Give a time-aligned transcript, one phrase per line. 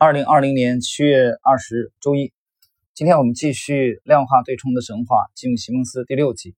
[0.00, 2.32] 二零二零年七月二十日周一，
[2.94, 6.54] 今天我们继续量化对冲的神话，进入席梦思第六集。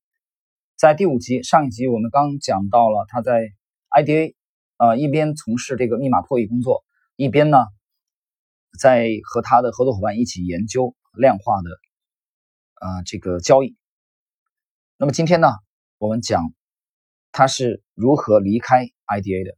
[0.77, 3.51] 在第五集上一集，我们刚讲到了他在
[3.89, 4.35] IDA，
[4.77, 6.85] 呃，一边从事这个密码破译工作，
[7.15, 7.57] 一边呢，
[8.79, 11.69] 在和他的合作伙伴一起研究量化的，
[12.79, 13.75] 呃，这个交易。
[14.97, 15.47] 那么今天呢，
[15.97, 16.53] 我们讲
[17.31, 19.57] 他是如何离开 IDA 的。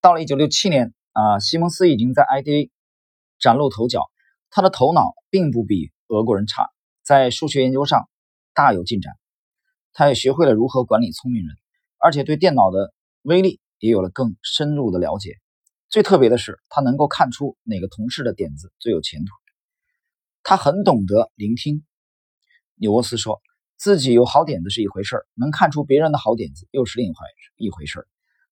[0.00, 0.94] 到了一九六七年。
[1.16, 2.70] 啊，西蒙斯已经在 IDA
[3.38, 4.02] 崭露头角，
[4.50, 6.68] 他的头脑并不比俄国人差，
[7.02, 8.06] 在数学研究上
[8.52, 9.14] 大有进展。
[9.94, 11.56] 他也学会了如何管理聪明人，
[11.96, 15.38] 而且对电脑的威力也有了更深入的了解。
[15.88, 19.32] 最特别的是，他能够看出哪个同事的点子最有前途。
[20.42, 21.82] 他很懂得聆听。
[22.74, 23.40] 纽沃斯说
[23.78, 27.16] 自己有好点子是一回事儿，能看出别人的好点子又是另一回
[27.56, 28.06] 一回事儿。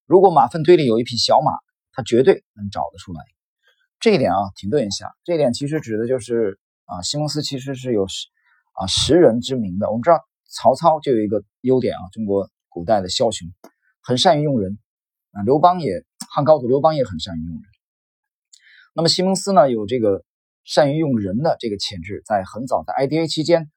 [0.06, 1.52] 如果马粪堆里有一匹小马。
[1.96, 3.22] 他绝对能找得出来，
[4.00, 8.04] 这一点啊，停顿一下，这一点其实指的就是啊，西蒙斯其实是有
[8.72, 9.88] 啊识人之明的。
[9.88, 10.18] 我们知道
[10.50, 13.48] 曹操就有一个优点啊，中国古代的枭雄
[14.02, 14.76] 很善于用人
[15.30, 17.62] 啊，刘邦也汉高祖刘邦也很善于用人。
[18.92, 20.24] 那么西蒙斯呢，有这个
[20.64, 23.70] 善于用人的这个潜质，在很早的 IDA 期间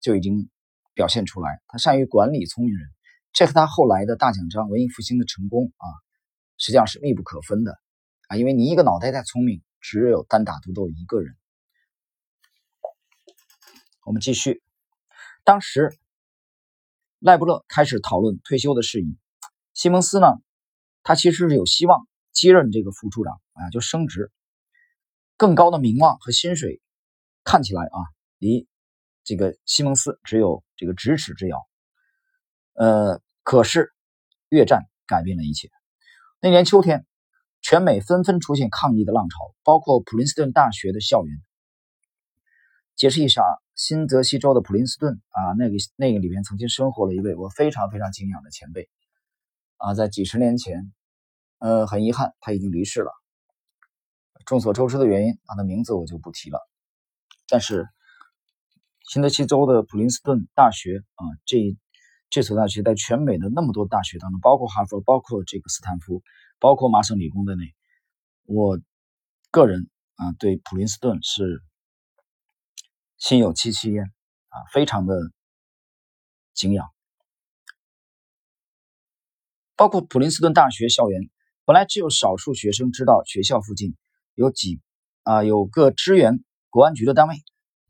[0.00, 0.48] 就已经
[0.94, 1.60] 表现出来。
[1.66, 2.88] 他善于管理聪明人，
[3.32, 6.05] 这和他后来的大奖章、文艺复兴的成功啊。
[6.58, 7.78] 实际上是密不可分的
[8.28, 11.36] 啊，因为你一个脑袋再聪明，只有单打独斗一个人。
[14.04, 14.62] 我们继续，
[15.44, 15.96] 当时
[17.18, 19.18] 赖布勒开始讨论退休的事宜，
[19.74, 20.28] 西蒙斯呢，
[21.02, 24.30] 他其实是有希望接任这个副处长啊，就升职，
[25.36, 26.80] 更高的名望和薪水，
[27.42, 27.98] 看起来啊，
[28.38, 28.68] 离
[29.24, 31.58] 这个西蒙斯只有这个咫尺之遥。
[32.74, 33.92] 呃，可是
[34.48, 35.68] 越战改变了一切。
[36.40, 37.06] 那年秋天，
[37.62, 41.34] 全美纷纷出现抗议的浪潮，包括普林斯顿大学的校园。
[42.94, 43.42] 解释一下，
[43.74, 48.88] 新泽西州的普林斯顿啊，那个那个里面曾经生活了一位我非常非常敬仰的前辈
[49.78, 50.92] 啊，在几十年前，
[51.58, 53.10] 呃，很遗憾他已经离世了。
[54.44, 56.60] 众所周知的原因，他的名字我就不提了。
[57.48, 57.88] 但是，
[59.08, 61.76] 新泽西州的普林斯顿大学啊，这。
[62.36, 66.22] 这所大学在全美的那么多大学当中，包括哈佛，包括这个斯坦福，
[66.58, 67.74] 包括麻省理工在内，
[68.44, 68.78] 我
[69.50, 71.62] 个人啊对普林斯顿是
[73.16, 74.04] 心有戚戚焉
[74.48, 75.14] 啊，非常的
[76.52, 76.86] 敬仰。
[79.74, 81.30] 包括普林斯顿大学校园，
[81.64, 83.96] 本来只有少数学生知道学校附近
[84.34, 84.78] 有几
[85.22, 87.36] 啊有个支援国安局的单位，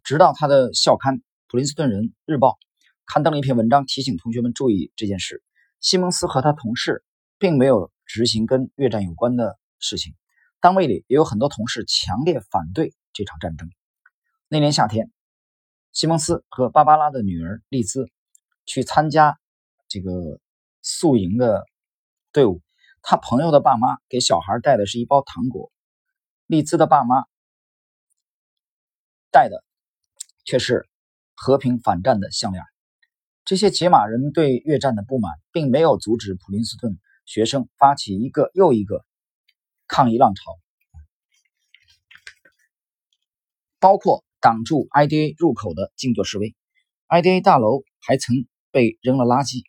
[0.04, 1.16] 直到他的校刊
[1.48, 2.50] 《普林斯顿人日报》。
[3.06, 5.42] 刊登了一篇文章，提醒同学们注意这件事。
[5.80, 7.04] 西蒙斯和他同事
[7.38, 10.14] 并没有执行跟越战有关的事情，
[10.60, 13.70] 单位里也有很多同事强烈反对这场战争。
[14.48, 15.10] 那年夏天，
[15.92, 18.08] 西蒙斯和芭芭拉的女儿丽兹
[18.64, 19.38] 去参加
[19.86, 20.40] 这个
[20.82, 21.64] 宿营的
[22.32, 22.60] 队伍，
[23.02, 25.70] 他朋友的爸妈给小孩带的是一包糖果，
[26.46, 27.24] 丽兹的爸妈
[29.30, 29.62] 带的
[30.44, 30.88] 却是
[31.34, 32.64] 和平反战的项链。
[33.46, 39.06] 这些解码人对越战的不满，并没有阻止普林斯顿学生发起一个又一个
[39.86, 40.58] 抗议浪潮，
[43.78, 46.56] 包括挡住 IDA 入口的静坐示威。
[47.06, 48.34] IDA 大楼还曾
[48.72, 49.62] 被扔了垃圾，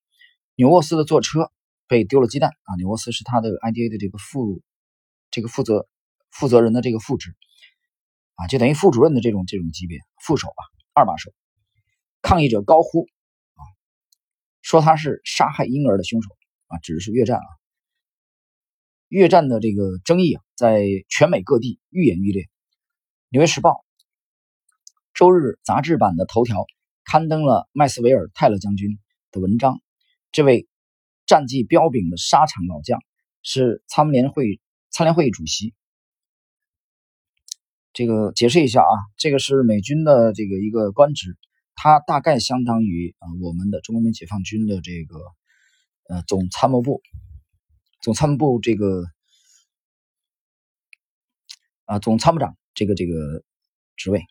[0.55, 1.51] 纽沃斯的坐车
[1.87, 2.73] 被丢了鸡蛋啊！
[2.77, 4.63] 纽沃斯是他的 IDA 的这个副
[5.29, 5.87] 这个负责
[6.31, 7.35] 负责人的这个副职
[8.33, 11.31] 啊，就等于副主任的这种这种级别，副手吧，二把手。
[12.23, 13.05] 抗议者高呼。
[14.67, 16.29] 说他是杀害婴儿的凶手
[16.65, 17.47] 啊，指的是越战啊。
[19.07, 22.43] 越战的这个争议啊，在全美各地愈演愈烈。
[23.29, 23.69] 《纽约时报》
[25.13, 26.65] 周日杂志版的头条
[27.05, 28.99] 刊登了麦斯韦尔·泰勒将军
[29.31, 29.81] 的文章。
[30.33, 30.67] 这位
[31.25, 32.99] 战绩彪炳的沙场老将
[33.43, 35.73] 是参联会参联会议主席。
[37.93, 41.37] 这个解释一下啊，这个是美军的这个一个官职。
[41.79, 45.19] 它大概相当于啊，我们的中国人民解放军的这个
[46.09, 47.03] 呃总参谋部，
[48.01, 49.05] 总参谋部这个
[51.85, 53.43] 啊总参谋长这个这个
[53.95, 54.25] 职位，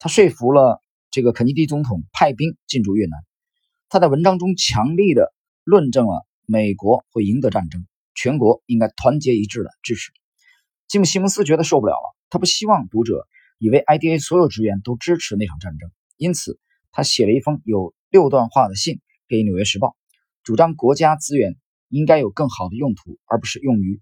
[0.00, 0.82] 他说服了
[1.12, 3.20] 这个肯尼迪总统派兵进驻越南。
[3.88, 5.32] 他在文章中强力的
[5.62, 7.86] 论证了美国会赢得战争，
[8.16, 10.10] 全国应该团结一致的支持。
[10.88, 13.28] 吉姆·西蒙斯觉得受不了了，他不希望读者
[13.58, 15.88] 以为 IDA 所有职员都支持那场战争，
[16.24, 16.58] 因此。
[16.96, 19.88] 他写了一封有六段话的信给《纽约时报》，
[20.44, 21.56] 主张国家资源
[21.88, 24.00] 应该有更好的用途，而不是用于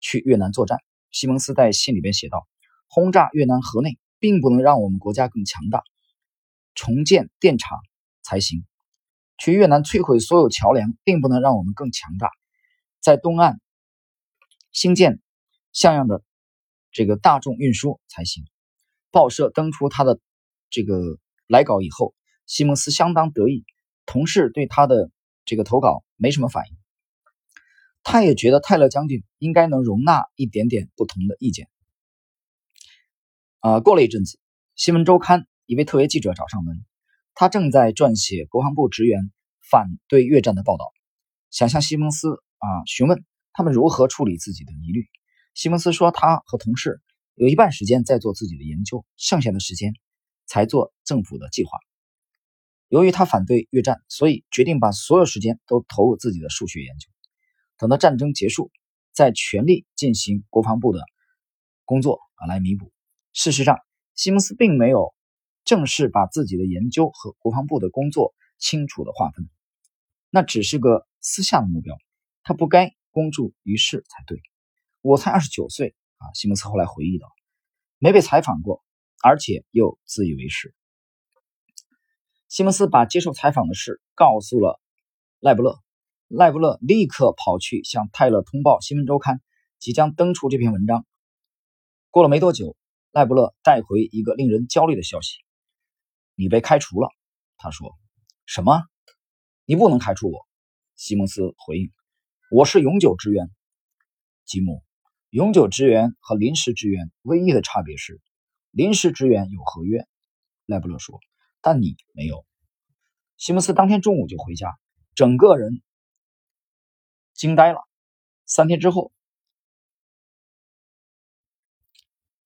[0.00, 0.80] 去越南作战。
[1.12, 2.48] 西蒙斯在信里边写道
[2.90, 5.84] ：“轰炸越南河内并不能让我们国家更强大，
[6.74, 7.78] 重建电厂
[8.22, 8.64] 才行。
[9.38, 12.32] 去越南摧毁所有桥梁并不能让我们更强大，
[13.00, 13.60] 在东岸
[14.72, 15.20] 兴建
[15.72, 16.24] 像样的
[16.90, 18.42] 这个大众运输才行。”
[19.12, 20.18] 报社登出他的
[20.68, 21.16] 这个
[21.48, 22.14] 来稿以后，
[22.46, 23.64] 西蒙斯相当得意，
[24.06, 25.10] 同事对他的
[25.44, 26.76] 这个投稿没什么反应。
[28.04, 31.68] 他也觉得泰勒将军应该能容纳一点点不同的意见。
[33.58, 34.36] 啊，过了一阵子，
[34.76, 36.84] 《新闻周刊》一位特约记者找上门，
[37.34, 39.32] 他正在撰写国防部职员
[39.68, 40.84] 反对越战的报道，
[41.50, 45.06] 想向西蒙斯啊询问他们如何处理自己的疑虑。
[45.54, 47.00] 西蒙斯说，他和同事
[47.34, 49.92] 有一半时间在做自己的研究，剩下的时间
[50.48, 51.78] 才做政府的计划。
[52.88, 57.08] 由于他反对越战，所以决定把所有时间都投入自己的数学研究。
[57.76, 58.72] 等到战争结束，
[59.12, 61.04] 再全力进行国防部的
[61.84, 62.90] 工作啊，来弥补。
[63.34, 63.78] 事实上，
[64.14, 65.14] 西蒙斯并没有
[65.64, 69.48] 正式把自己的研究和国防部的工作清楚的划分，
[70.30, 71.96] 那只是个私下的目标，
[72.42, 74.40] 他不该公诸于世才对。
[75.02, 77.28] 我才二十九岁啊，西蒙斯后来回忆道，
[77.98, 78.82] 没被采访过，
[79.22, 80.74] 而且又自以为是。
[82.48, 84.80] 西蒙斯把接受采访的事告诉了
[85.40, 85.78] 赖布勒。
[86.28, 89.36] 赖布勒立刻跑去向泰勒通报《新闻周刊》
[89.78, 91.06] 即将登出这篇文章。
[92.10, 92.76] 过了没多久，
[93.12, 95.38] 赖布勒带回一个令人焦虑的消息
[96.36, 97.08] ：“你被开除了。”
[97.56, 97.94] 他说
[98.44, 98.82] ：“什么？
[99.64, 100.46] 你不能开除我。”
[100.96, 101.90] 西蒙斯回应
[102.52, 103.50] ：“我是永久职员。”
[104.44, 104.82] 吉姆，
[105.30, 108.20] 永久职员和临时职员唯一的差别是，
[108.78, 110.06] 临时职员有合约。
[110.64, 111.18] 赖布勒说
[111.60, 112.46] ：“但你没有。”
[113.36, 114.78] 西蒙斯当天中午就回家，
[115.16, 115.82] 整个人。
[117.34, 117.80] 惊呆了。
[118.46, 119.10] 三天之后，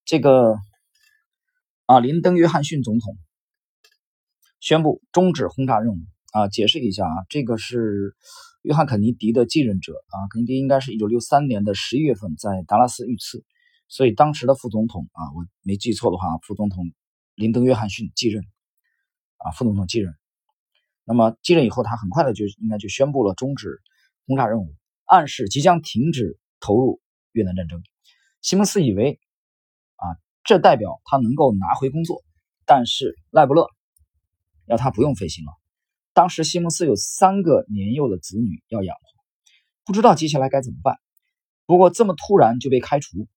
[0.05, 0.55] 这个
[1.85, 3.15] 啊，林登·约翰逊总统
[4.59, 5.99] 宣布终止轰炸任务
[6.31, 6.47] 啊。
[6.47, 8.15] 解释一下啊，这个是
[8.63, 10.17] 约翰·肯尼迪的继任者啊。
[10.31, 13.45] 肯尼迪应该是一九六三年的十一月份在达拉斯遇刺，
[13.87, 16.91] 所以当时的副总统啊，我没记错的话，副总统
[17.35, 18.43] 林登·约翰逊继任
[19.37, 20.15] 啊，副总统继任。
[21.05, 23.81] 那么继任以后，他很快的就应该就宣布了终止
[24.25, 24.73] 轰炸任务。
[25.05, 27.01] 暗示即将停止投入
[27.33, 27.83] 越南战争。
[28.41, 29.19] 西蒙斯以为，
[29.95, 32.23] 啊，这代表他能够拿回工作。
[32.65, 33.67] 但是赖布勒
[34.65, 35.51] 要他不用费心了。
[36.13, 39.01] 当时西蒙斯有三个年幼的子女要养活，
[39.83, 40.97] 不知道接下来该怎么办。
[41.65, 43.27] 不过这么突然就被开除，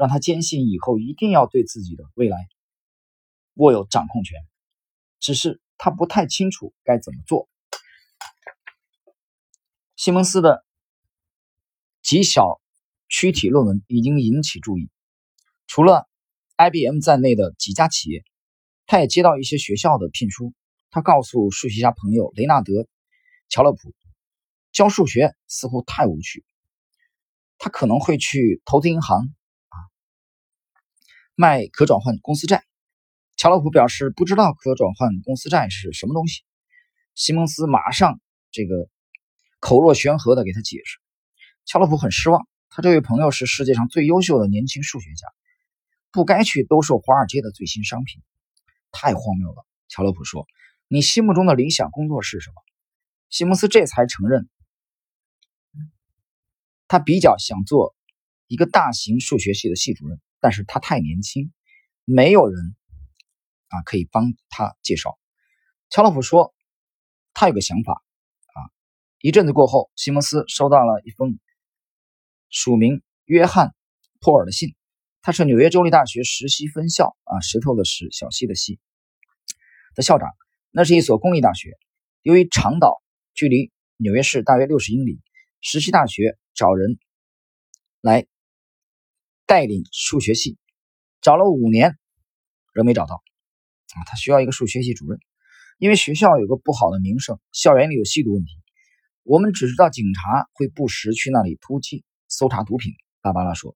[0.00, 2.48] 让他坚信以后一定要对自己的未来
[3.54, 4.40] 握有掌控权。
[5.18, 7.46] 只是他不太清楚该怎么做。
[9.94, 10.64] 西蒙斯的。
[12.02, 12.62] 极小
[13.08, 14.88] 躯体论文已经引起注意，
[15.66, 16.08] 除了
[16.56, 18.24] IBM 在内的几家企业，
[18.86, 20.54] 他也接到一些学校的聘书。
[20.90, 22.72] 他告诉数学家朋友雷纳德·
[23.50, 23.94] 乔勒普，
[24.72, 26.42] 教数学似乎太无趣，
[27.58, 29.28] 他可能会去投资银行，
[31.40, 32.62] 卖可转换公司债。
[33.34, 36.42] 乔洛普表示不知道可转换公司债是什么东西。
[37.14, 38.20] 西蒙斯马上
[38.50, 38.90] 这个
[39.58, 40.98] 口若悬河的给他解释。
[41.64, 45.26] 乔洛普很失望，他这位朋友是世界上最优秀的年轻数学家，
[46.12, 48.20] 不该去兜售华尔街的最新商品，
[48.92, 49.64] 太荒谬了。
[49.88, 50.46] 乔洛普说
[50.88, 52.56] ：“你心目中的理想工作是什么？”
[53.30, 54.50] 西蒙斯这才承认，
[56.86, 57.96] 他比较想做
[58.46, 61.52] 一个大型数学系的系主任，但是他太年轻，
[62.04, 62.74] 没有人
[63.68, 65.18] 啊可以帮他介绍。
[65.90, 66.54] 乔洛普说
[67.34, 68.58] ：“他有个想法啊。”
[69.20, 71.38] 一阵子过后，西蒙斯收到了一封。
[72.48, 73.68] 署名约翰·
[74.20, 74.74] 托尔的信，
[75.22, 78.80] 他是纽约州立大学石溪分校啊，石头的石，小溪的溪
[79.94, 80.28] 的校长。
[80.72, 81.76] 那是一所公立大学。
[82.22, 83.02] 由于长岛
[83.34, 85.20] 距离纽约市大约六十英里，
[85.60, 86.98] 石溪大学找人
[88.00, 88.26] 来
[89.50, 90.58] 带领数学系，
[91.20, 91.98] 找了五年
[92.72, 93.98] 仍没找到啊。
[94.06, 95.18] 他需要一个数学系主任，
[95.78, 98.52] 因为学校有个不好的名声，校园里有吸毒问题。
[99.24, 102.04] 我们只知道警察会不时去那里突击。
[102.28, 102.92] 搜查毒品，
[103.22, 103.74] 芭芭拉说：“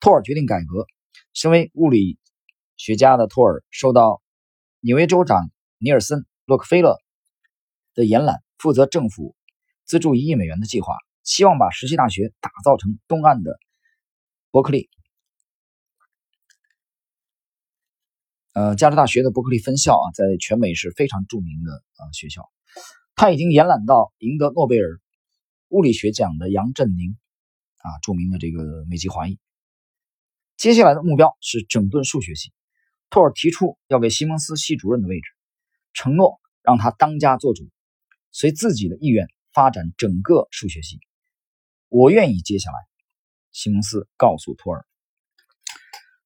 [0.00, 0.86] 托尔决定改革。
[1.32, 2.18] 身为物理
[2.76, 4.20] 学家的托尔受到
[4.80, 6.98] 纽约州长尼尔森·洛克菲勒
[7.94, 9.34] 的延揽，负责政府
[9.86, 13.58] 资助一亿美元的计划，希望把石溪大学打造成东岸的
[14.54, 14.88] 伯克利。
[18.52, 22.48] 呃，加州大学的伯克利分校啊，在全美是非常著名的啊学校。
[23.16, 25.00] 他已经延揽到赢得诺贝尔
[25.70, 27.16] 物理学奖的杨振宁。”
[27.82, 29.40] 啊，著名的这个美籍华裔，
[30.56, 32.52] 接下来的目标是整顿数学系。
[33.10, 35.30] 托尔提出要给西蒙斯系主任的位置，
[35.94, 37.68] 承诺让他当家做主，
[38.30, 41.00] 随自己的意愿发展整个数学系。
[41.88, 42.76] 我愿意接下来，
[43.54, 44.84] 西蒙斯告诉托尔。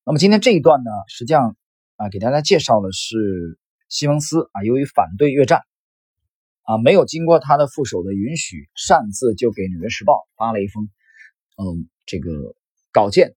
[0.04, 1.56] 那么今天这一段呢，实际上
[1.94, 5.62] 啊，给大家介绍的是西蒙斯啊，由于反对越战
[6.62, 10.88] 啊，没有经过他的副手的允许，擅自就给《纽约时报》发了一封
[11.56, 12.56] 嗯这个
[12.90, 13.36] 稿件，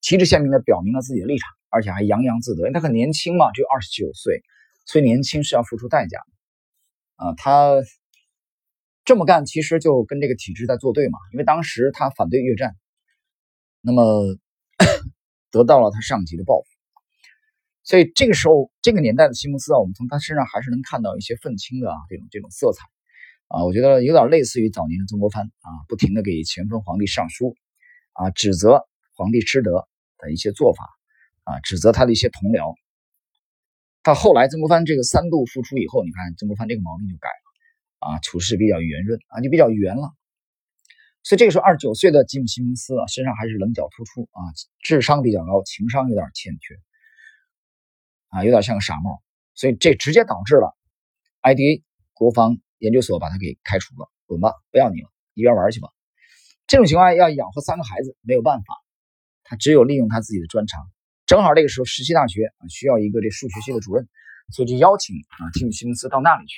[0.00, 1.48] 旗帜鲜明的表明了自己的立场。
[1.68, 4.40] 而且还洋洋自得，因为他很年轻嘛，只有二十九岁，
[4.86, 7.34] 所以年轻是要付出代价的啊。
[7.34, 7.82] 他
[9.04, 11.18] 这么干，其实就跟这个体制在作对嘛。
[11.32, 12.76] 因为当时他反对越战，
[13.86, 14.36] 那么
[15.52, 16.66] 得到了他上级的报复，
[17.84, 22.84] 所以这个时候，这个年代的西蒙斯啊，我们从他身上还是能看到一些愤青的啊这种这种色彩
[23.46, 23.64] 啊。
[23.64, 27.54] 我觉得有点类似于早年的曾国藩啊，不停的给乾隆皇帝上书
[28.12, 28.82] 啊，指责
[29.14, 29.86] 皇帝失德
[30.18, 30.84] 的一些做法。
[31.46, 32.74] 啊，指责他的一些同僚。
[34.02, 40.10] 到后来，曾国藩这个三度复出以后，你看曾国藩这个毛病就改了，啊，处事比较圆润啊，就比较圆了。
[41.26, 44.38] 所以这个时候，二十九岁的吉姆·西蒙斯啊，身上还是棱角突出啊，
[44.78, 46.76] 智商比较高，情商有点欠缺，
[48.28, 49.20] 啊，有点像个傻帽。
[49.56, 50.76] 所以这直接导致了
[51.42, 51.82] IDA
[52.14, 55.88] 国防研究所把他给开除了，滚吧，不要你了，一边玩去吧。
[56.68, 58.76] 这种情况要养活三个孩子没有办法，
[59.42, 60.88] 他只有利用他自己的专长。
[61.26, 64.08] 正好这个时候，石溪大学啊需要一个这数学系的主任，
[64.52, 66.56] 所以就邀请啊吉姆·西蒙斯到那里去。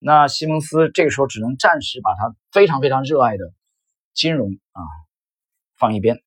[0.00, 3.52] 那西蒙斯这个时候只能暂时把他非常非常热爱的
[4.12, 4.82] 金融啊
[5.76, 6.20] 放一边，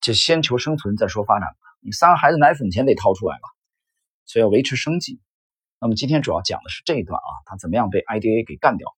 [0.00, 1.58] 就先求生存再说发展吧。
[1.80, 3.48] 你三个孩子奶粉钱得掏出来吧，
[4.24, 5.20] 所以要维持生计。
[5.78, 8.94] 那么今天主要讲的是这一段啊，他怎么样被 IDA 给干掉。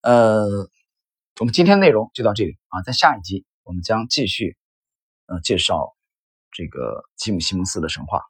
[0.00, 0.70] 呃，
[1.40, 4.56] 我们今天内容就到这里啊，在下一集我们将继续。
[5.30, 5.94] 呃，介绍
[6.52, 8.22] 这个吉姆·西蒙斯的神话。